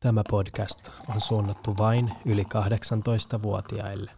[0.00, 4.10] Tämä podcast on suunnattu vain yli 18-vuotiaille.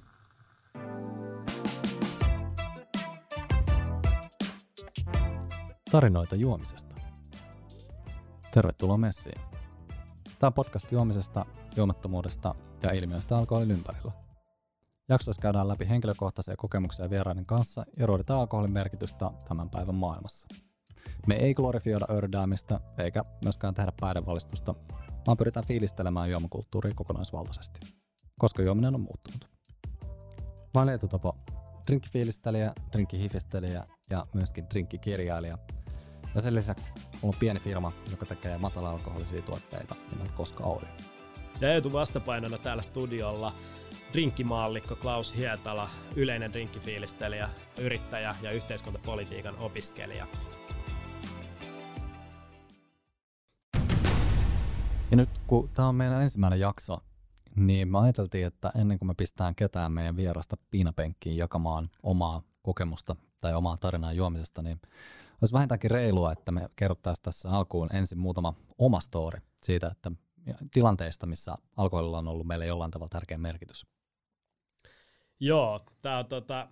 [5.90, 6.96] Tarinoita juomisesta.
[8.50, 9.40] Tervetuloa messiin.
[10.38, 11.46] Tämä on podcast juomisesta,
[11.76, 14.12] juomattomuudesta ja ilmiöistä alkoholin ympärillä.
[15.08, 20.48] Jaksoissa käydään läpi henkilökohtaisia kokemuksia vieraiden kanssa ja ruoditaan alkoholin merkitystä tämän päivän maailmassa.
[21.26, 24.74] Me ei glorifioida ördäämistä eikä myöskään tehdä päihdevalistusta,
[25.28, 27.80] vaan pyritään fiilistelemään juomakulttuuria kokonaisvaltaisesti,
[28.38, 29.48] koska juominen on muuttunut.
[31.10, 31.36] Topo,
[31.86, 35.58] drinkkifiilistelijä, drinkkihifistelijä ja myöskin drinkkikirjailija.
[36.34, 40.82] Ja sen lisäksi mulla on pieni firma, joka tekee matala-alkoholisia tuotteita nimeltä Koska Oy.
[41.60, 43.52] Ja Eetu vastapainona täällä studiolla
[44.12, 47.48] drinkkimaallikko Klaus Hietala, yleinen drinkkifiilistelijä,
[47.78, 50.26] yrittäjä ja yhteiskuntapolitiikan opiskelija.
[55.18, 56.98] Nyt kun tämä on meidän ensimmäinen jakso,
[57.56, 63.16] niin me ajateltiin, että ennen kuin me pistään ketään meidän vierasta piinapenkkiin jakamaan omaa kokemusta
[63.40, 64.80] tai omaa tarinaa juomisesta, niin
[65.42, 70.12] olisi vähintäänkin reilua, että me kerrottaisiin tässä alkuun ensin muutama oma story siitä, että
[70.72, 73.86] tilanteista, missä alkoholilla on ollut meille jollain tavalla tärkeä merkitys.
[75.40, 76.68] Joo, tämä on tota,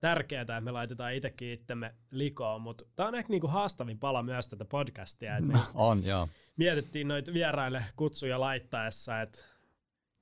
[0.00, 4.48] tärkeää, että me laitetaan itsekin itsemme likoon, mutta tämä on ehkä niinku haastavin pala myös
[4.48, 5.36] tätä podcastia.
[5.36, 6.28] Että me on, joo.
[6.56, 9.44] Mietittiin noita vieraille kutsuja laittaessa, että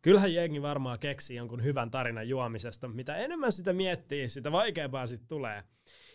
[0.03, 5.29] kyllähän jengi varmaan keksii jonkun hyvän tarinan juomisesta, mitä enemmän sitä miettii, sitä vaikeampaa sitten
[5.29, 5.65] tulee.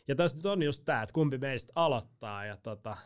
[0.07, 2.97] Ja tässä nyt on just tämä, että kumpi meistä aloittaa, ja tota,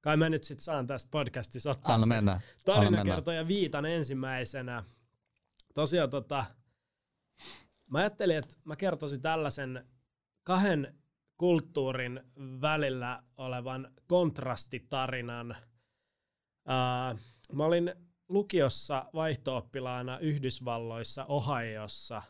[0.00, 2.40] kai mä nyt sitten saan tässä podcastissa ottaa Anna mennä.
[2.64, 4.84] tarinankertoja Viitan ensimmäisenä.
[5.74, 6.44] Tosiaan tota,
[7.90, 9.88] Mä ajattelin, että mä kertoisin tällaisen
[10.42, 10.94] kahden
[11.36, 12.20] kulttuurin
[12.60, 15.56] välillä olevan kontrastitarinan.
[16.68, 17.20] Uh,
[17.52, 17.94] mä olin
[18.28, 22.22] lukiossa vaihtooppilaana Yhdysvalloissa, Ohiossa,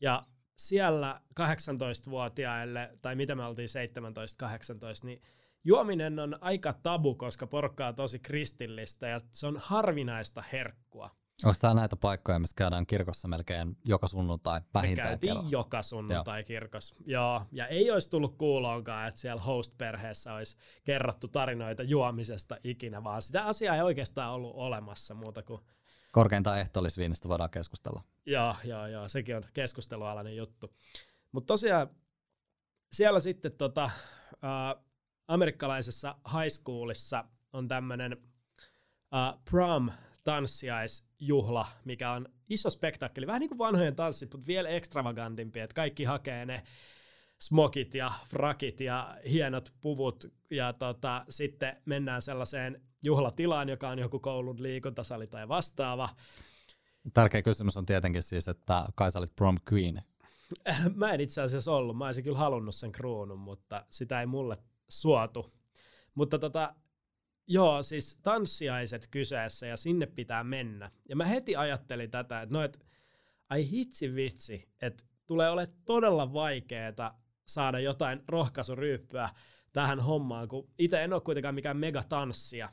[0.00, 3.68] ja siellä 18-vuotiaille, tai mitä me oltiin
[5.02, 5.22] 17-18, niin
[5.64, 11.10] juominen on aika tabu, koska porkkaa tosi kristillistä, ja se on harvinaista herkkua.
[11.44, 15.50] Onko tämä näitä paikkoja, missä käydään kirkossa melkein joka sunnuntai vähintään Me käytiin kerran.
[15.50, 16.46] joka sunnuntai Joo.
[16.46, 16.96] kirkossa.
[17.06, 23.22] Joo, ja ei olisi tullut kuuloonkaan, että siellä host-perheessä olisi kerrottu tarinoita juomisesta ikinä, vaan
[23.22, 25.60] sitä asiaa ei oikeastaan ollut olemassa muuta kuin...
[26.12, 28.02] Korkeintaan ehtoollisviinistä voidaan keskustella.
[28.26, 30.74] Joo, joo, joo, sekin on keskustelualainen juttu.
[31.32, 31.88] Mutta tosiaan
[32.92, 34.84] siellä sitten tota, äh,
[35.28, 38.16] amerikkalaisessa high schoolissa on tämmöinen
[39.14, 39.90] äh, prom
[40.28, 46.04] tanssiaisjuhla, mikä on iso spektakkeli, vähän niin kuin vanhojen tanssit, mutta vielä ekstravagantimpi, että kaikki
[46.04, 46.62] hakee ne
[47.38, 54.18] smokit ja frakit ja hienot puvut ja tota, sitten mennään sellaiseen juhlatilaan, joka on joku
[54.18, 56.08] koulun liikuntasali tai vastaava.
[57.14, 60.02] Tärkeä kysymys on tietenkin siis, että kai sä olit prom queen.
[60.94, 64.58] Mä en itse asiassa ollut, mä olisin kyllä halunnut sen kruunun, mutta sitä ei mulle
[64.88, 65.54] suotu.
[66.14, 66.74] Mutta tota,
[67.50, 70.90] Joo, siis tanssiaiset kyseessä ja sinne pitää mennä.
[71.08, 72.86] Ja mä heti ajattelin tätä, että no et,
[73.48, 77.14] ai hitsi vitsi, että tulee ole todella vaikeeta
[77.46, 79.28] saada jotain rohkaisuryyppyä
[79.72, 82.68] tähän hommaan, kun itse en ole kuitenkaan mikään megatanssija.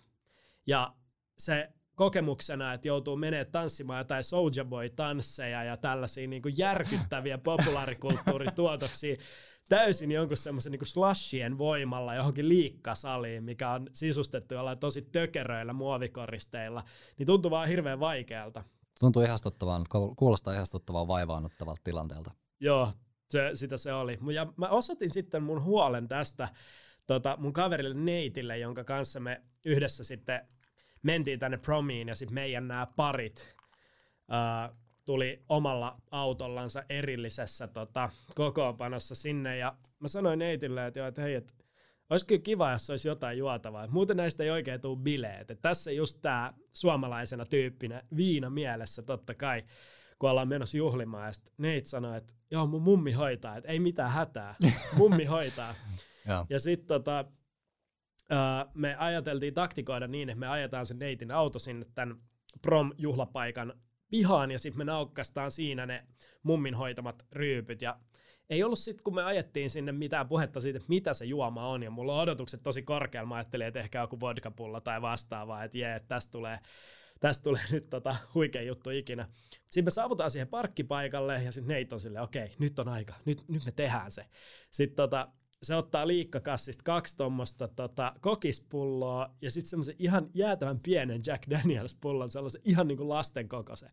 [0.67, 0.95] Ja
[1.37, 9.15] se kokemuksena, että joutuu menemään tanssimaan jotain Soulja Boy-tansseja ja tällaisia niin kuin järkyttäviä populaarikulttuurituotoksia
[9.69, 16.83] täysin jonkun semmoisen niin slashien voimalla johonkin liikkasaliin, mikä on sisustettu jollain tosi tökeröillä muovikoristeilla,
[17.17, 18.63] niin tuntuu vaan hirveän vaikealta.
[18.99, 22.31] Tuntuu ihastuttavan, kuulostaa ihastuttavan vaivaannuttavalta tilanteelta.
[22.59, 22.91] Joo,
[23.29, 24.19] se, sitä se oli.
[24.33, 26.47] Ja mä osoitin sitten mun huolen tästä
[27.07, 30.47] tota, mun kaverille Neitille, jonka kanssa me yhdessä sitten
[31.03, 33.55] mentiin tänne promiin ja sitten meidän nämä parit
[34.29, 41.21] uh, tuli omalla autollansa erillisessä tota, kokoonpanossa sinne ja mä sanoin neitille, että, joo, että
[41.21, 41.53] hei, että
[42.09, 43.87] olisi kyllä kiva, jos olisi jotain juotavaa.
[43.87, 45.51] Muuten näistä ei oikein tule bileet.
[45.51, 49.63] Et tässä just tämä suomalaisena tyyppinen viina mielessä totta kai,
[50.19, 51.25] kun ollaan menossa juhlimaan.
[51.25, 54.55] Ja sitten neit sanoi, että joo, mun mummi hoitaa, että ei mitään hätää,
[54.97, 55.75] mummi hoitaa.
[56.49, 57.25] ja sitten tota,
[58.73, 62.17] me ajateltiin taktikoida niin, että me ajetaan sen neitin auto sinne tämän
[62.61, 63.73] prom-juhlapaikan
[64.09, 66.03] pihaan ja sitten me naukkastaan siinä ne
[66.43, 67.99] mummin hoitamat ryypyt ja
[68.49, 71.83] ei ollut sitten, kun me ajettiin sinne mitään puhetta siitä, että mitä se juoma on,
[71.83, 75.77] ja mulla on odotukset tosi korkealla, mä ajattelin, että ehkä joku vodkapulla tai vastaavaa, että
[75.77, 76.59] jee, tästä tulee,
[77.19, 79.27] tästä tulee nyt tota huikea juttu ikinä.
[79.51, 83.43] Sitten me saavutaan siihen parkkipaikalle, ja sitten Nate on silleen, okei, nyt on aika, nyt,
[83.47, 84.25] nyt me tehdään se.
[84.71, 85.27] Sitten tota,
[85.63, 91.95] se ottaa liikkakassista kaksi tuommoista tota, kokispulloa ja sitten semmoisen ihan jäätävän pienen Jack Daniels
[92.01, 93.89] pullon, sellaisen ihan niin kuin lasten kokoisen.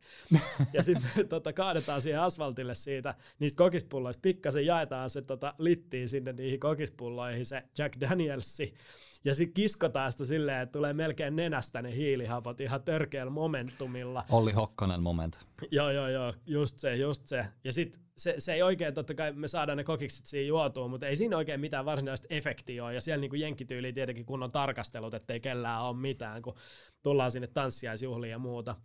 [0.73, 6.33] ja sitten tota, kaadetaan siihen asfaltille siitä niistä kokispulloista, pikkasen jaetaan se tota, littiin sinne
[6.33, 8.75] niihin kokispulloihin se Jack Danielsi.
[9.25, 14.25] Ja sitten kiskotaan sitä silleen, että tulee melkein nenästä ne hiilihapot ihan törkeällä momentumilla.
[14.31, 15.39] Olli Hokkonen moment.
[15.71, 17.47] Joo, joo, joo, just se, just se.
[17.65, 21.07] Ja sitten se, se ei oikein, totta kai me saadaan ne kokikset siinä juotua, mutta
[21.07, 22.95] ei siinä oikein mitään varsinaista efektiä ole.
[22.95, 26.55] Ja siellä niinku jenkkityyli tietenkin kun on tarkastelut, ettei kellään ole mitään, kun
[27.03, 28.77] tullaan sinne tanssiaisjuhliin ja muuta.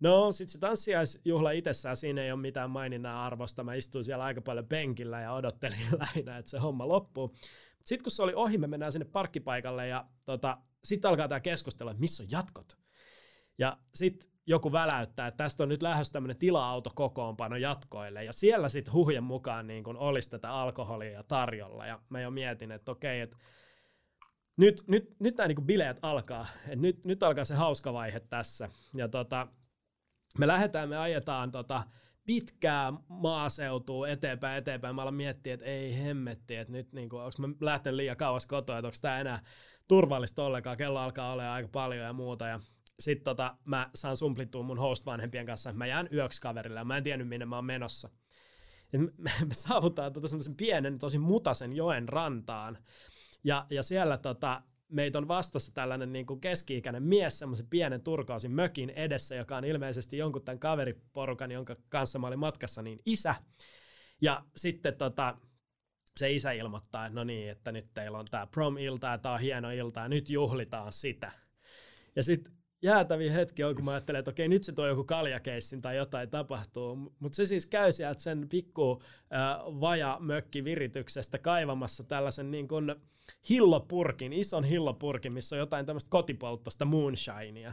[0.00, 3.64] No, sitten se tanssiaisjuhla itsessään, siinä ei ole mitään maininnan arvosta.
[3.64, 7.34] Mä istuin siellä aika paljon penkillä ja odottelin lähinnä, että se homma loppuu.
[7.84, 11.90] Sitten kun se oli ohi, me mennään sinne parkkipaikalle ja tota, sitten alkaa tämä keskustelu,
[11.90, 12.78] että missä on jatkot.
[13.58, 18.68] Ja sitten joku väläyttää, että tästä on nyt lähes tämmöinen tila-auto kokoonpano jatkoille, ja siellä
[18.68, 23.20] sitten huhjen mukaan niin kun olisi tätä alkoholia tarjolla, ja mä jo mietin, että okei,
[23.20, 23.36] että
[24.56, 28.68] nyt, nyt, nyt nämä niin bileet alkaa, että nyt, nyt alkaa se hauska vaihe tässä,
[28.94, 29.46] ja tota,
[30.38, 31.82] me lähdetään, me ajetaan tota,
[32.30, 34.94] pitkää maaseutua eteenpäin, eteenpäin.
[34.94, 38.78] Mä alan miettiä, että ei hemmetti, että nyt niin onko mä lähtenyt liian kauas kotoa,
[38.78, 39.42] että onko tämä enää
[39.88, 40.76] turvallista ollenkaan.
[40.76, 42.46] Kello alkaa olla aika paljon ja muuta.
[42.46, 42.60] Ja
[43.00, 45.72] sitten tota, mä saan sumplittua mun host-vanhempien kanssa.
[45.72, 48.10] Mä jään yöksi kaverille ja mä en tiennyt, minne mä oon menossa.
[48.92, 49.10] Ja me,
[49.48, 52.78] me saavutaan tota semmoisen pienen, tosi mutasen joen rantaan.
[53.44, 58.52] Ja, ja siellä tota, meitä on vastassa tällainen niin kuin keski-ikäinen mies semmoisen pienen turkausin
[58.52, 63.34] mökin edessä, joka on ilmeisesti jonkun tämän kaveriporukan, jonka kanssa mä olin matkassa, niin isä.
[64.20, 65.38] Ja sitten tota,
[66.16, 69.40] se isä ilmoittaa, että no niin, että nyt teillä on tämä prom-ilta ja tämä on
[69.40, 71.32] hieno ilta ja nyt juhlitaan sitä.
[72.16, 75.82] Ja sitten jäätäviä hetki on, kun mä ajattelen, että okei, nyt se tuo joku kaljakeissin
[75.82, 76.96] tai jotain tapahtuu.
[76.96, 82.94] Mutta se siis käy sieltä sen pikku äh, vaja-mökkivirityksestä kaivamassa tällaisen niin kuin
[83.48, 87.72] hillopurkin, ison hillopurkin, missä on jotain tämmöistä kotipolttosta moonshinea.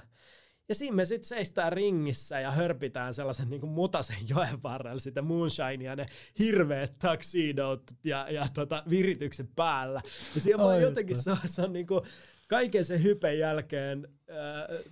[0.70, 5.96] Ja siinä me sitten seistään ringissä ja hörpitään sellaisen niin mutasen joen varrella sitä moonshinea,
[5.96, 6.06] ne
[6.40, 10.02] hirveät tuxedot ja, ja tota, virityksen päällä.
[10.36, 12.02] Ja siinä on jotenkin se, se on niin kuin,
[12.48, 14.08] kaiken sen hypen jälkeen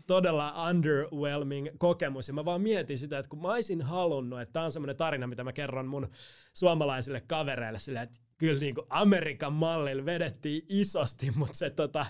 [0.07, 2.27] todella underwhelming kokemus.
[2.27, 5.27] Ja mä vaan mietin sitä, että kun mä olisin halunnut, että tämä on semmoinen tarina,
[5.27, 6.09] mitä mä kerron mun
[6.53, 12.05] suomalaisille kavereille, sille, että kyllä niin kuin Amerikan mallilla vedettiin isosti, mutta se tota,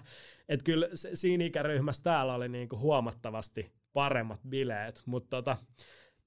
[0.49, 5.57] että kyllä se, siinä ikäryhmässä täällä oli niin kuin huomattavasti paremmat bileet, mutta tota,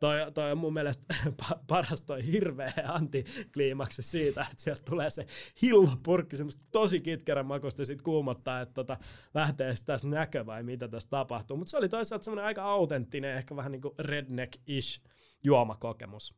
[0.00, 1.14] toi, toi on mun mielestä
[1.68, 5.26] paras toi hirveä antikliimaksi siitä, että sieltä tulee se
[5.62, 8.96] hillopurkki, semmoista tosi kitkerän makusta sit kuumottaa, että tota,
[9.34, 11.56] lähtee tässä näkö vai mitä tässä tapahtuu.
[11.56, 15.00] Mutta se oli toisaalta semmoinen aika autenttinen, ehkä vähän niin kuin redneck-ish
[15.44, 16.34] juomakokemus.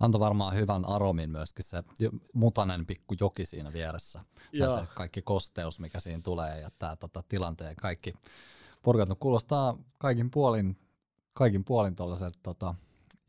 [0.00, 1.82] Antoi varmaan hyvän aromin myöskin se
[2.34, 4.20] mutanen pikku joki siinä vieressä.
[4.52, 8.14] Ja se kaikki kosteus, mikä siinä tulee ja tämä tota, tilanteen kaikki
[8.82, 9.08] purkat.
[9.20, 10.78] Kuulostaa kaikin puolin,
[11.32, 12.74] kaikin puolin tuollaiselta tota,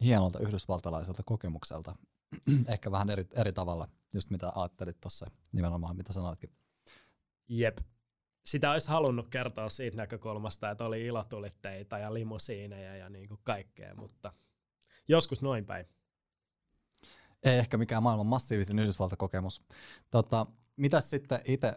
[0.03, 1.95] hienolta yhdysvaltalaiselta kokemukselta.
[2.73, 6.51] Ehkä vähän eri, eri tavalla, just mitä ajattelit tuossa nimenomaan, mitä sanoitkin.
[7.47, 7.77] Jep.
[8.45, 13.95] Sitä olisi halunnut kertoa siitä näkökulmasta, että oli ilotulitteita ja limusiineja ja niin kuin kaikkea,
[13.95, 14.33] mutta
[15.07, 15.85] joskus noin päin.
[17.43, 19.61] Ei ehkä mikään maailman massiivisin Yhdysvaltakokemus.
[20.11, 21.73] Tota, Mitäs sitten itse,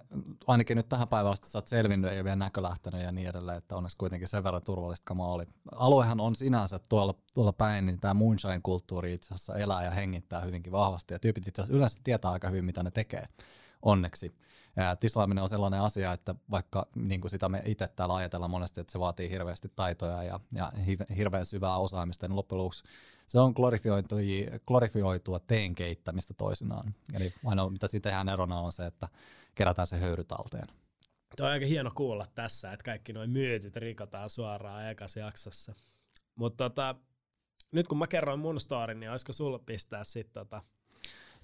[0.47, 3.29] ainakin nyt tähän päivään asti sä oot selvinnyt, ei ole vielä näkö lähtenyt ja niin
[3.29, 5.45] edelleen, että onneksi kuitenkin sen verran turvallista kama oli.
[5.73, 10.73] Aluehan on sinänsä tuolla, tuolla päin, niin tämä moonshine-kulttuuri itse asiassa elää ja hengittää hyvinkin
[10.73, 13.27] vahvasti ja tyypit itse asiassa yleensä tietää aika hyvin, mitä ne tekee,
[13.83, 14.35] onneksi.
[15.01, 18.93] Tislaaminen on sellainen asia, että vaikka niin kuin sitä me itse täällä ajatellaan monesti, että
[18.93, 20.73] se vaatii hirveästi taitoja ja, ja
[21.17, 22.85] hirveän syvää osaamista, niin loppujen lopuksi
[23.27, 23.55] se on
[24.67, 26.95] glorifioitua, teen keittämistä toisinaan.
[27.15, 29.09] Eli ainoa mitä siitä tehdään erona on se, että
[29.55, 30.69] kerätään se höyry talteen.
[31.37, 35.75] Tuo on aika hieno kuulla tässä, että kaikki noin myytit rikotaan suoraan ekas jaksossa.
[36.35, 36.95] Mutta tota,
[37.73, 40.63] nyt kun mä kerroin mun storin, niin olisiko sulla pistää sitten tota...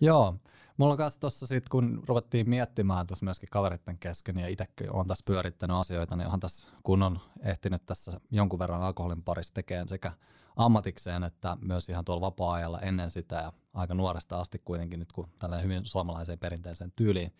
[0.04, 0.34] Joo,
[0.76, 5.24] mulla kanssa tuossa sit, kun ruvettiin miettimään tuossa myöskin kaveritten kesken ja itsekin on tässä
[5.24, 10.12] pyörittänyt asioita, niin on tässä, kun on ehtinyt tässä jonkun verran alkoholin parissa tekemään sekä
[10.56, 15.28] ammatikseen, että myös ihan tuolla vapaa-ajalla ennen sitä ja aika nuoresta asti kuitenkin nyt kun
[15.38, 17.32] tällä hyvin suomalaiseen perinteiseen tyyliin,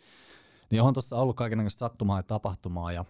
[0.71, 3.04] niin on tuossa ollut kaikenlaista sattumaa ja tapahtumaa ja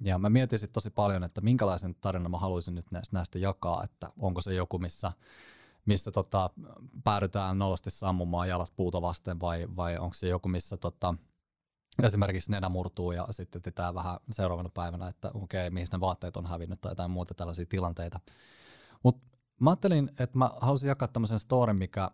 [0.00, 3.84] ja mä mietin sitten tosi paljon, että minkälaisen tarinan mä haluaisin nyt näistä, näistä jakaa,
[3.84, 5.12] että onko se joku, missä,
[5.84, 6.50] missä tota,
[7.04, 11.14] päädytään nolosti sammumaan jalat puuta vasten vai, vai onko se joku, missä tota,
[12.02, 16.36] esimerkiksi nenä murtuu ja sitten tietää vähän seuraavana päivänä, että okei, okay, mihin ne vaatteet
[16.36, 18.20] on hävinnyt tai jotain muuta tällaisia tilanteita.
[19.02, 22.10] Mutta Mä ajattelin, että mä halusin jakaa tämmöisen storin, mikä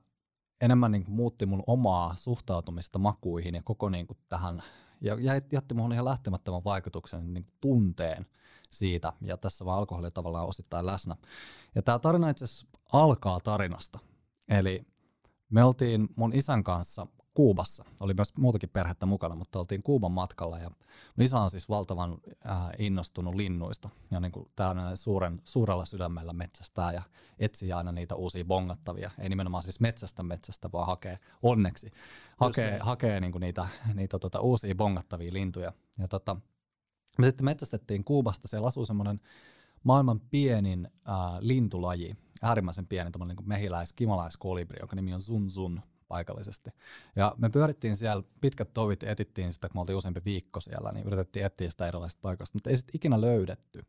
[0.61, 4.63] enemmän niin kuin muutti mun omaa suhtautumista makuihin ja koko niin kuin tähän,
[5.01, 5.17] ja
[5.53, 8.27] jätti muun ihan lähtemättömän vaikutuksen niin kuin tunteen
[8.71, 11.17] siitä, ja tässä vaan alkoholi tavallaan osittain läsnä.
[11.75, 13.99] Ja tämä tarina itse asiassa alkaa tarinasta.
[14.49, 14.87] Eli
[15.51, 17.85] me oltiin mun isän kanssa Kuubassa.
[18.01, 20.71] Oli myös muutakin perhettä mukana, mutta oltiin Kuuban matkalla ja
[21.19, 22.19] isä on siis valtavan
[22.51, 27.03] äh, innostunut linnuista ja niin kuin tää suuren, suurella sydämellä metsästää ja
[27.39, 29.11] etsii aina niitä uusia bongattavia.
[29.19, 31.91] Ei nimenomaan siis metsästä metsästä, vaan hakee onneksi,
[32.37, 35.73] hakee, hakee niin kuin niitä, niitä tota, uusia bongattavia lintuja.
[35.99, 36.37] Ja tota,
[37.19, 39.21] me sitten metsästettiin Kuubasta, siellä asuu semmoinen
[39.85, 46.71] maailman pienin äh, lintulaji, äärimmäisen pieni tämmöinen niin mehiläis-kimalaiskolibri, jonka nimi on Zun Zun paikallisesti.
[47.17, 51.07] Ja me pyörittiin siellä pitkät tovit, etittiin sitä, kun me oltiin useampi viikko siellä, niin
[51.07, 53.87] yritettiin etsiä sitä erilaisista paikoista, mutta ei sitten ikinä löydetty.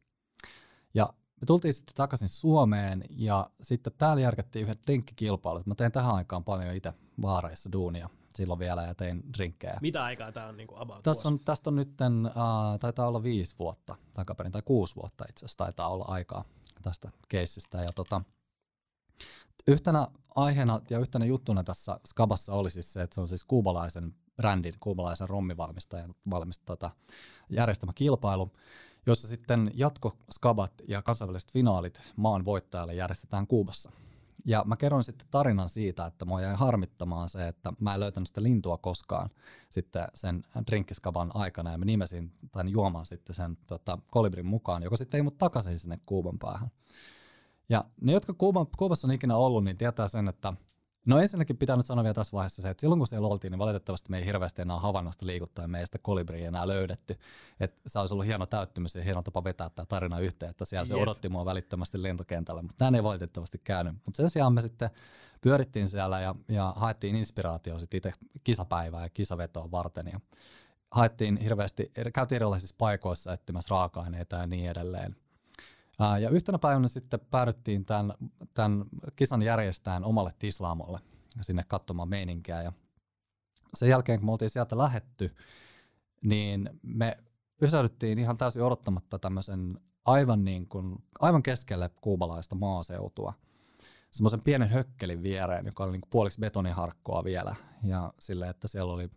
[0.93, 5.65] Ja me tultiin sitten takaisin Suomeen ja sitten täällä järkättiin yhden drinkkikilpailut.
[5.65, 9.77] Mä tein tähän aikaan paljon itse vaareissa duunia silloin vielä ja tein drinkkejä.
[9.81, 13.55] Mitä aikaa tämä on niin about Tässä on, tästä on nyt, uh, taitaa olla viisi
[13.59, 16.43] vuotta takaperin, tai kuusi vuotta itse asiassa taitaa olla aikaa
[16.81, 17.77] tästä keissistä.
[17.77, 18.21] Ja tota,
[19.67, 24.15] Yhtenä aiheena ja yhtenä juttuna tässä Skabassa oli siis se, että se on siis kuubalaisen
[24.37, 26.91] brändin, kuubalaisen rommivalmistajan valmista, tota,
[27.49, 28.51] järjestämä kilpailu,
[29.05, 33.91] jossa sitten jatko Skabat ja kansainväliset finaalit maan voittajalle järjestetään Kuubassa.
[34.45, 38.27] Ja mä kerron sitten tarinan siitä, että mua jäi harmittamaan se, että mä en löytänyt
[38.27, 39.29] sitä lintua koskaan
[39.69, 44.97] sitten sen drinkkiskaban aikana ja mä nimesin tämän juomaan sitten sen tota, kolibrin mukaan, joka
[44.97, 46.71] sitten ei mut takaisin sinne Kuuban päähän.
[47.71, 50.53] Ja ne, jotka Kuuban, Kuubassa on ikinä ollut, niin tietää sen, että
[51.05, 53.59] No ensinnäkin pitää nyt sanoa vielä tässä vaiheessa se, että silloin kun siellä oltiin, niin
[53.59, 57.17] valitettavasti me ei hirveästi enää havainnosta liikuttaa ja meistä kolibria enää löydetty.
[57.59, 60.85] Että se olisi ollut hieno täyttymys ja hieno tapa vetää tämä tarina yhteen, että siellä
[60.85, 63.93] se odotti mua välittömästi lentokentällä, mutta näin ei valitettavasti käynyt.
[64.05, 64.89] Mutta sen sijaan me sitten
[65.41, 68.13] pyörittiin siellä ja, ja haettiin inspiraatioa sitten itse
[68.43, 70.19] kisapäivää ja kisavetoa varten ja
[70.91, 75.15] haettiin hirveästi, käytiin erilaisissa paikoissa etsimässä raaka-aineita ja niin edelleen.
[76.21, 78.13] Ja yhtenä päivänä sitten päädyttiin tämän,
[78.53, 80.99] tämän kisan järjestään omalle tislaamolle
[81.41, 82.61] sinne katsomaan meininkiä.
[82.61, 82.71] Ja
[83.73, 85.35] sen jälkeen, kun me oltiin sieltä lähetty,
[86.23, 87.17] niin me
[87.57, 93.33] pysähdyttiin ihan täysin odottamatta tämmöisen aivan, niin kuin, aivan keskelle kuubalaista maaseutua.
[94.11, 97.55] Semmoisen pienen hökkelin viereen, joka oli niin puoliksi betoniharkkoa vielä.
[97.83, 99.09] Ja sille, että siellä oli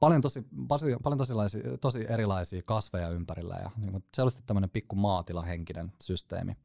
[0.00, 1.18] paljon tosi, paljon, paljon
[1.80, 6.56] tosi erilaisia kasveja ympärillä ja niin se oli sitten tämmöinen pikku maatilahenkinen systeemi.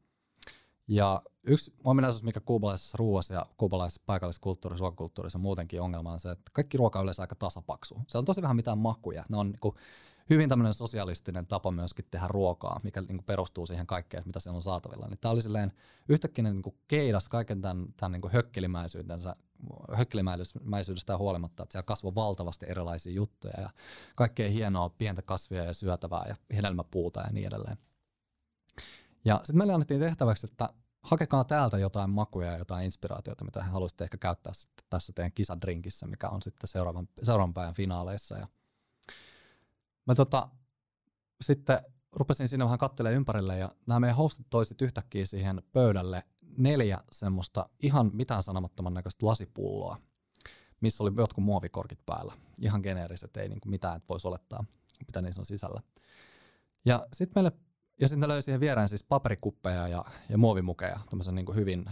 [0.88, 6.30] Ja yksi ominaisuus, mikä kuubalaisessa ruoassa ja kuubalaisessa paikallisessa kulttuurissa, ruokakulttuurissa muutenkin ongelma on se,
[6.30, 7.98] että kaikki ruoka on yleensä aika tasapaksu.
[8.08, 9.24] Se on tosi vähän mitään makuja.
[9.28, 9.74] Ne on niin kuin
[10.30, 14.56] hyvin tämmöinen sosialistinen tapa myöskin tehdä ruokaa, mikä niin kuin perustuu siihen kaikkeen, mitä siellä
[14.56, 15.06] on saatavilla.
[15.06, 15.72] Niin tämä oli silleen
[16.08, 19.36] yhtäkkiä niin kuin keidas kaiken tämän, tämän niin kuin hökkelimäisyytensä,
[19.92, 23.70] hökkelimäisyydestä huolimatta, että siellä kasvoi valtavasti erilaisia juttuja ja
[24.16, 27.78] kaikkea hienoa pientä kasvia ja syötävää ja hedelmäpuuta ja niin edelleen.
[29.24, 30.68] Ja sitten meille annettiin tehtäväksi, että
[31.02, 35.32] hakekaa täältä jotain makuja ja jotain inspiraatiota, mitä he haluaisitte ehkä käyttää sitten tässä teidän
[35.32, 38.38] kisadrinkissä, mikä on sitten seuraavan, seuraavan päivän finaaleissa.
[38.38, 38.48] Ja
[40.10, 40.48] mä tota,
[41.40, 41.78] sitten
[42.12, 46.22] rupesin siinä vähän katselemaan ympärille ja nämä meidän hostit toisit yhtäkkiä siihen pöydälle
[46.56, 49.96] neljä semmoista ihan mitään sanomattoman näköistä lasipulloa,
[50.80, 52.32] missä oli jotkut muovikorkit päällä.
[52.60, 54.64] Ihan geneeriset, ei niinku mitään, että voisi olettaa,
[55.06, 55.80] mitä niissä on sisällä.
[56.84, 57.58] Ja sitten meille,
[58.00, 61.84] ja sitten löysi siihen viereen siis paperikuppeja ja, ja muovimukeja, tämmöisen niinku hyvin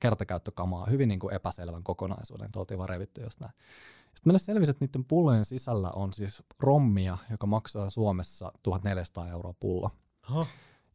[0.00, 3.52] kertakäyttökamaa, hyvin niinku epäselvän kokonaisuuden, että oltiin vaan revitty jostain.
[4.16, 9.54] Sitten meille selvisi, että niiden pullojen sisällä on siis rommia, joka maksaa Suomessa 1400 euroa
[9.60, 9.90] pullo.
[10.34, 10.46] Huh.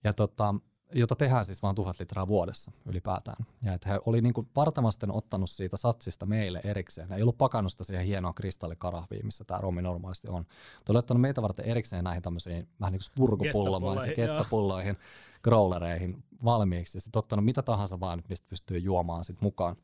[0.03, 0.55] Ja tota,
[0.93, 3.45] jota tehdään siis vain tuhat litraa vuodessa ylipäätään.
[3.63, 7.11] Ja että he oli niin kuin partamasten ottanut siitä satsista meille erikseen.
[7.11, 10.45] Ei ollut pakannusta siihen hienoa kristallikarahviin, missä tämä rommi normaalisti on.
[10.77, 14.97] Mutta oli ottanut meitä varten erikseen näihin tämmöisiin vähän niin kuin purkupullomaisiin, kettapulloihin,
[15.43, 16.97] growlereihin valmiiksi.
[16.97, 19.75] Ja sitten ottanut mitä tahansa vaan, mistä pystyy juomaan sit mukaan.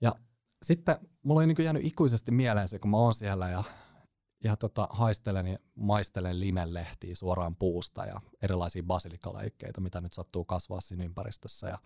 [0.00, 0.14] Ja
[0.64, 3.64] sitten mulla oli niin jäänyt ikuisesti mieleen se, kun mä oon siellä ja,
[4.44, 10.80] ja tota, haistelen ja maistelen limelehtiä suoraan puusta ja erilaisia basilikaleikkeita, mitä nyt sattuu kasvaa
[10.80, 11.78] siinä ympäristössä ja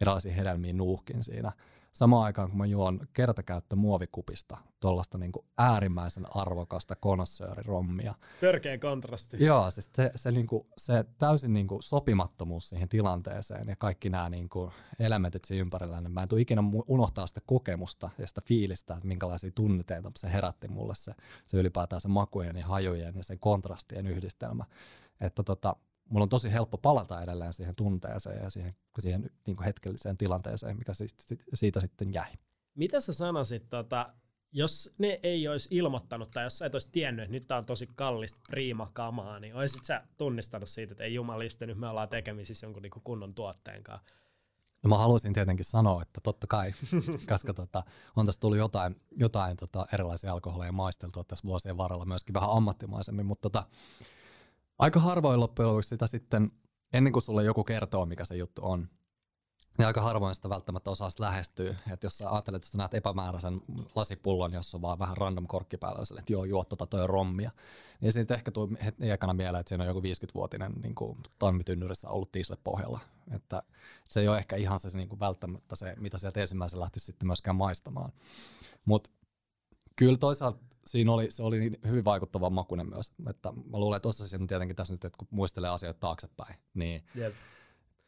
[0.00, 1.52] erilaisia hedelmiä nuuhkin siinä
[1.96, 8.14] samaan aikaan kun mä juon kertakäyttö muovikupista tuollaista niin äärimmäisen arvokasta konossöörirommia.
[8.40, 9.44] Törkeä kontrasti.
[9.44, 14.10] Joo, siis se, se, niin kuin, se täysin niin kuin sopimattomuus siihen tilanteeseen ja kaikki
[14.10, 18.26] nämä niin kuin elementit siinä ympärillä, niin mä en tule ikinä unohtaa sitä kokemusta ja
[18.26, 21.12] sitä fiilistä, että minkälaisia tunneteita se herätti mulle se,
[21.46, 24.64] se ylipäätään se makujen ja hajujen ja sen kontrastien yhdistelmä.
[25.20, 25.76] Että tota,
[26.10, 30.76] mulla on tosi helppo palata edelleen siihen tunteeseen ja siihen, siihen niin kuin hetkelliseen tilanteeseen,
[30.76, 32.32] mikä siitä, siitä sitten jäi.
[32.74, 34.14] mitä sä sanoisit, tota,
[34.52, 37.64] jos ne ei olisi ilmoittanut tai jos sä et olisi tiennyt, että nyt tää on
[37.64, 42.66] tosi kallista priimakamaa, niin olisit sä tunnistanut siitä, että ei jumaliste, nyt me ollaan tekemisissä
[42.66, 44.14] jonkun niinku kunnon tuotteen kanssa?
[44.82, 46.72] No mä haluaisin tietenkin sanoa, että totta kai,
[47.30, 47.82] koska tota,
[48.16, 53.26] on tässä tullut jotain, jotain tota, erilaisia alkoholeja maisteltua tässä vuosien varrella myöskin vähän ammattimaisemmin,
[53.26, 53.66] mutta tota,
[54.78, 56.52] aika harvoin loppujen lopuksi sitä sitten,
[56.92, 58.88] ennen kuin sulle joku kertoo, mikä se juttu on,
[59.78, 61.76] niin aika harvoin sitä välttämättä osaa lähestyä.
[61.92, 63.60] Että jos sä ajattelet, että sä näet epämääräisen
[63.94, 67.50] lasipullon, jossa on vaan vähän random korkki päällä, että joo, juo tota toi rommia,
[68.00, 72.08] niin siitä ehkä tuu heti ekana mieleen, että siinä on joku 50-vuotinen niin kuin tammitynnyrissä
[72.08, 73.00] ollut tiisle pohjalla.
[73.30, 73.62] Että
[74.08, 77.26] se ei ole ehkä ihan se niin kuin välttämättä se, mitä sieltä ensimmäisen lähti sitten
[77.26, 78.12] myöskään maistamaan.
[78.84, 79.10] Mutta
[79.96, 83.12] kyllä toisaalta siinä oli, se oli niin hyvin vaikuttava makunen myös.
[83.30, 87.34] Että mä luulen, että tuossa tietenkin tässä nyt, että kun muistelee asioita taaksepäin, niin yep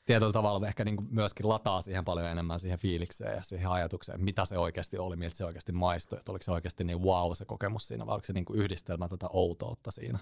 [0.09, 4.25] tietyllä tavalla ehkä niin kuin myöskin lataa siihen paljon enemmän siihen fiilikseen ja siihen ajatukseen,
[4.25, 7.45] mitä se oikeasti oli, miltä se oikeasti maistui, että oliko se oikeasti niin wow se
[7.45, 10.19] kokemus siinä, vai oliko se niin kuin yhdistelmä tätä outoutta siinä.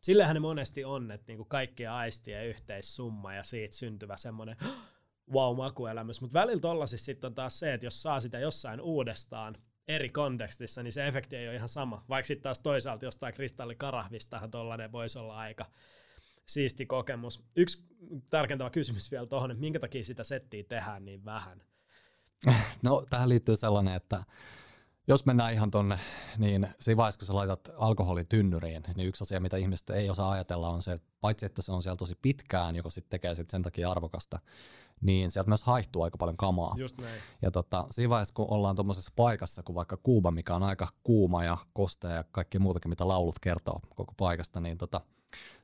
[0.00, 4.56] Sillähän ne monesti on, että niinku kaikkia aistien yhteissumma ja siitä syntyvä semmoinen
[5.34, 9.56] wow-makuelämys, mutta välillä tollasissa sitten on taas se, että jos saa sitä jossain uudestaan
[9.88, 14.50] eri kontekstissa, niin se efekti ei ole ihan sama, vaikka sitten taas toisaalta jostain kristallikarahvistahan
[14.50, 15.66] tollainen voisi olla aika
[16.46, 17.44] siisti kokemus.
[17.56, 17.82] Yksi
[18.30, 21.62] tarkentava kysymys vielä tuohon, että minkä takia sitä settiä tehdään niin vähän?
[22.82, 24.24] No tähän liittyy sellainen, että
[25.08, 25.98] jos mennään ihan tonne,
[26.38, 30.30] niin siinä vaiheessa, kun sä laitat alkoholin tynnyriin, niin yksi asia, mitä ihmiset ei osaa
[30.30, 33.50] ajatella, on se, että paitsi että se on siellä tosi pitkään, joka sitten tekee sit
[33.50, 34.38] sen takia arvokasta,
[35.00, 36.74] niin sieltä myös haihtuu aika paljon kamaa.
[36.76, 37.20] Just näin.
[37.42, 41.44] Ja tota, siinä vaiheessa, kun ollaan tuommoisessa paikassa, kuin vaikka Kuuba, mikä on aika kuuma
[41.44, 45.00] ja kostea ja kaikki muutakin, mitä laulut kertoo koko paikasta, niin tota,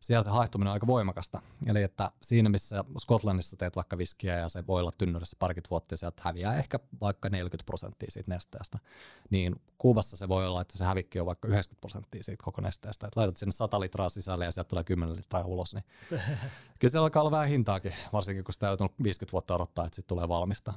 [0.01, 1.43] siellä se haihtuminen on aika voimakasta.
[1.67, 5.93] Eli että siinä, missä Skotlannissa teet vaikka viskiä ja se voi olla tynnyrissä parikymmentä vuotta
[5.93, 8.79] ja sieltä häviää ehkä vaikka 40 prosenttia siitä nesteestä,
[9.31, 13.07] niin Kuubassa se voi olla, että se hävikki on vaikka 90 prosenttia siitä koko nesteestä.
[13.07, 15.85] Että laitat sinne 100 litraa sisälle ja sieltä tulee 10 litraa ulos, niin
[16.79, 20.17] kyllä se alkaa olla vähän hintaakin, varsinkin kun sitä on 50 vuotta odottaa, että sitten
[20.17, 20.73] tulee valmista.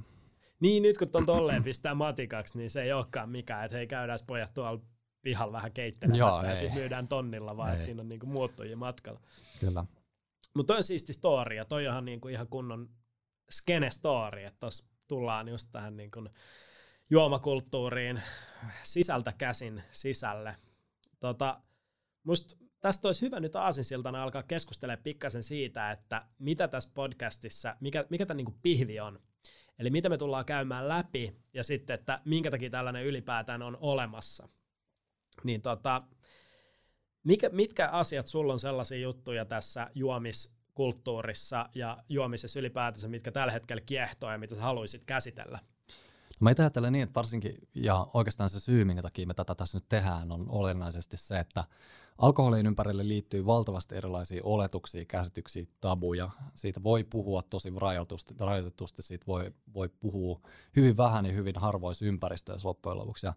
[0.60, 4.19] Niin, nyt kun on tolleen pistää matikaksi, niin se ei olekaan mikään, että hei käydään
[4.28, 4.82] pojat tuolla
[5.21, 9.19] pihalla vähän keittelemässä ja sitten myydään tonnilla, vaan että siinä on niinku muuttujia matkalla.
[9.60, 9.86] Kyllä.
[10.53, 12.89] Mutta toi on siisti story ja toi onhan niinku ihan kunnon
[13.51, 16.25] skene story, että tossa tullaan just tähän niinku
[17.10, 18.21] juomakulttuuriin
[18.84, 20.56] sisältä käsin sisälle.
[21.19, 21.62] Tota,
[22.23, 28.06] musta tästä olisi hyvä nyt aasinsiltana alkaa keskustelemaan pikkasen siitä, että mitä tässä podcastissa, mikä,
[28.10, 29.19] mikä tämä niinku pihvi on.
[29.80, 34.49] Eli mitä me tullaan käymään läpi ja sitten, että minkä takia tällainen ylipäätään on olemassa.
[35.43, 36.04] Niin tota,
[37.23, 43.82] mikä, mitkä asiat sulla on sellaisia juttuja tässä juomiskulttuurissa ja juomisessa ylipäätänsä, mitkä tällä hetkellä
[43.82, 45.60] kiehtoo ja mitä sä haluaisit käsitellä?
[46.39, 49.78] No mä ajattelen niin, että varsinkin, ja oikeastaan se syy, minkä takia me tätä tässä
[49.78, 51.63] nyt tehdään, on olennaisesti se, että
[52.17, 56.30] alkoholin ympärille liittyy valtavasti erilaisia oletuksia, käsityksiä, tabuja.
[56.54, 60.41] Siitä voi puhua tosi rajoitusti, rajoitetusti, siitä voi, voi puhua
[60.76, 63.26] hyvin vähän ja hyvin harvoissa ympäristöissä loppujen lopuksi.
[63.28, 63.34] Ja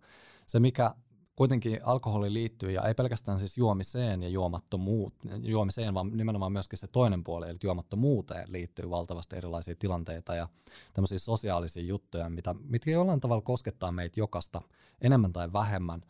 [0.46, 0.94] se, mikä
[1.40, 6.86] kuitenkin alkoholi liittyy, ja ei pelkästään siis juomiseen ja juomattomuut, juomiseen, vaan nimenomaan myöskin se
[6.86, 10.48] toinen puoli, eli juomattomuuteen liittyy valtavasti erilaisia tilanteita ja
[10.94, 14.62] tämmöisiä sosiaalisia juttuja, mitä, mitkä jollain tavalla koskettaa meitä jokasta
[15.00, 16.02] enemmän tai vähemmän.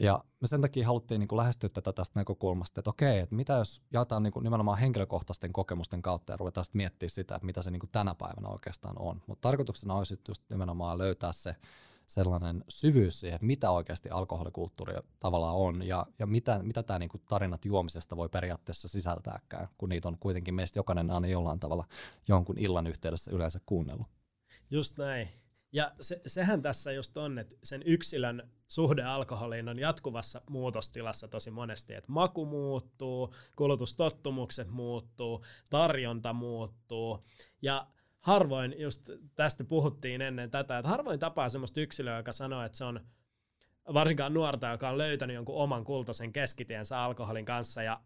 [0.00, 3.52] Ja me sen takia haluttiin niin kuin lähestyä tätä tästä näkökulmasta, että okei, että mitä
[3.52, 7.62] jos jaetaan niin kuin nimenomaan henkilökohtaisten kokemusten kautta ja ruvetaan sitten miettimään sitä, että mitä
[7.62, 9.22] se niin kuin tänä päivänä oikeastaan on.
[9.26, 11.56] Mutta tarkoituksena olisi just nimenomaan löytää se
[12.10, 17.18] sellainen syvyys siihen, että mitä oikeasti alkoholikulttuuri tavallaan on ja, ja mitä, mitä tämä niinku
[17.18, 21.84] tarinat juomisesta voi periaatteessa sisältääkään, kun niitä on kuitenkin meistä jokainen aina jollain tavalla
[22.28, 24.06] jonkun illan yhteydessä yleensä kuunnellut.
[24.70, 25.28] Just näin.
[25.72, 31.50] Ja se, sehän tässä just on, että sen yksilön suhde alkoholiin on jatkuvassa muutostilassa tosi
[31.50, 37.24] monesti, että maku muuttuu, kulutustottumukset muuttuu, tarjonta muuttuu
[37.62, 37.86] ja
[38.20, 42.84] harvoin, just tästä puhuttiin ennen tätä, että harvoin tapaa semmoista yksilöä, joka sanoo, että se
[42.84, 43.00] on
[43.94, 48.00] varsinkaan nuorta, joka on löytänyt jonkun oman kultaisen keskitiensä alkoholin kanssa ja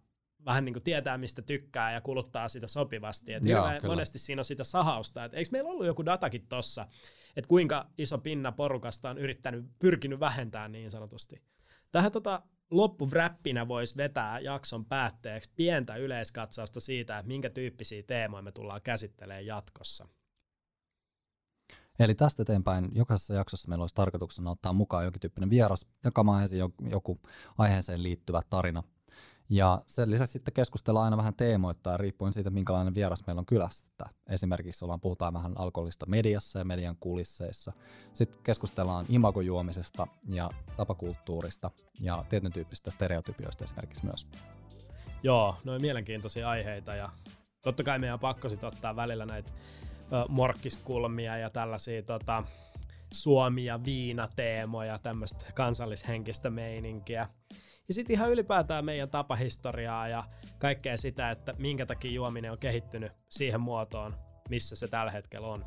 [0.45, 3.33] vähän niin kuin tietää, mistä tykkää ja kuluttaa sitä sopivasti.
[3.33, 5.25] Et Joo, monesti siinä on sitä sahausta.
[5.25, 6.87] Et eikö meillä ollut joku datakin tossa,
[7.37, 11.43] että kuinka iso pinna porukasta on yrittänyt, pyrkinyt vähentämään niin sanotusti.
[11.93, 12.43] Tähän tota,
[12.77, 19.47] loppuvräppinä voisi vetää jakson päätteeksi pientä yleiskatsausta siitä, että minkä tyyppisiä teemoja me tullaan käsittelemään
[19.47, 20.09] jatkossa.
[21.99, 26.59] Eli tästä eteenpäin jokaisessa jaksossa meillä olisi tarkoituksena ottaa mukaan jokin tyyppinen vieras jakamaan ensin
[26.91, 27.21] joku
[27.59, 28.83] aiheeseen liittyvä tarina.
[29.55, 34.05] Ja sen lisäksi sitten keskustellaan aina vähän teemoittaa riippuen siitä, minkälainen vieras meillä on kylästä.
[34.29, 37.73] Esimerkiksi ollaan, puhutaan vähän alkoholista mediassa ja median kulisseissa.
[38.13, 44.27] Sitten keskustellaan imagojuomisesta ja tapakulttuurista ja tietyn tyyppisistä stereotypioista esimerkiksi myös.
[45.23, 47.11] Joo, noin mielenkiintoisia aiheita ja
[47.63, 49.53] totta kai meidän on pakko sit ottaa välillä näitä
[50.29, 52.45] morkkiskulmia ja tällaisia tota,
[53.13, 57.29] Suomi- ja viinateemoja, tämmöistä kansallishenkistä meininkiä.
[57.89, 60.25] Ja sitten ihan ylipäätään meidän tapahistoriaa ja
[60.59, 64.17] kaikkea sitä, että minkä takia juominen on kehittynyt siihen muotoon,
[64.49, 65.65] missä se tällä hetkellä on.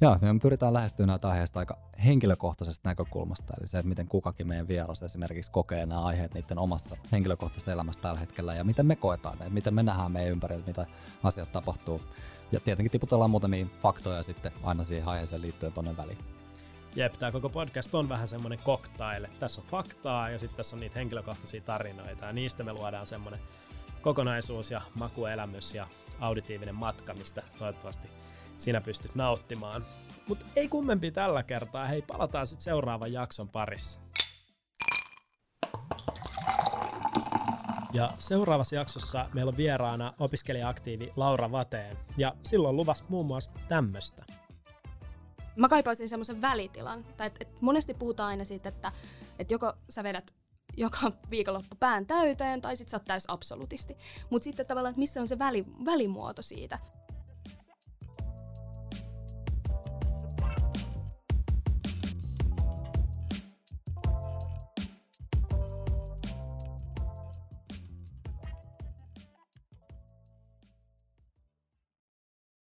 [0.00, 4.68] Joo, me pyritään lähestymään näitä aiheista aika henkilökohtaisesta näkökulmasta, eli se, että miten kukakin meidän
[4.68, 9.38] vieras esimerkiksi kokee nämä aiheet niiden omassa henkilökohtaisessa elämässä tällä hetkellä, ja miten me koetaan
[9.38, 10.86] ne, miten me nähdään meidän ympärillä, mitä
[11.22, 12.02] asiat tapahtuu.
[12.52, 16.41] Ja tietenkin tiputellaan muutamia faktoja sitten aina siihen aiheeseen liittyen tonne väliin.
[16.96, 19.26] Jep, tämä koko podcast on vähän semmoinen cocktail.
[19.40, 23.40] Tässä on faktaa ja sitten tässä on niitä henkilökohtaisia tarinoita ja niistä me luodaan semmoinen
[24.02, 25.86] kokonaisuus ja makuelämys ja
[26.20, 28.08] auditiivinen matka, mistä toivottavasti
[28.58, 29.86] sinä pystyt nauttimaan.
[30.28, 31.86] Mutta ei kummempi tällä kertaa.
[31.86, 34.00] Hei, palataan sitten seuraavan jakson parissa.
[37.92, 41.98] Ja seuraavassa jaksossa meillä on vieraana opiskelija-aktiivi Laura Vateen.
[42.16, 44.24] Ja silloin luvassa muun muassa tämmöstä.
[45.56, 47.04] Mä kaipaisin semmoisen välitilan.
[47.16, 48.92] Tai et, et monesti puhutaan aina siitä, että
[49.38, 50.34] et joko sä vedät
[50.76, 53.96] joka viikonloppu pään täyteen, tai sit sä oot täys absolutisti.
[54.30, 56.78] Mutta sitten tavallaan, että missä on se väli, välimuoto siitä.